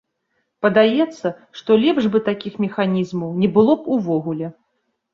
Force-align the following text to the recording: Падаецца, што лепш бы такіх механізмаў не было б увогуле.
Падаецца, 0.65 1.27
што 1.61 1.77
лепш 1.85 2.03
бы 2.17 2.23
такіх 2.33 2.59
механізмаў 2.65 3.39
не 3.45 3.55
было 3.55 3.81
б 3.81 3.99
увогуле. 3.99 4.47